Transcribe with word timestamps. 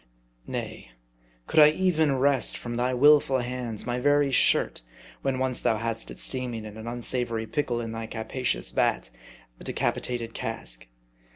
Nay: 0.47 0.93
could 1.45 1.59
I 1.59 1.69
even 1.69 2.15
wrest 2.17 2.57
from 2.57 2.73
thy 2.73 2.91
willful 2.91 3.37
hands 3.37 3.85
my 3.85 3.99
very 3.99 4.31
shirt, 4.31 4.81
when 5.21 5.37
once 5.37 5.61
thou 5.61 5.77
hadst 5.77 6.09
it 6.09 6.17
steaming 6.17 6.65
in 6.65 6.75
an 6.75 6.87
unsavory 6.87 7.45
pickle 7.45 7.79
in 7.79 7.91
thy 7.91 8.07
capacious 8.07 8.71
vat, 8.71 9.11
a 9.59 9.63
decapitated 9.63 10.33
cask 10.33 10.87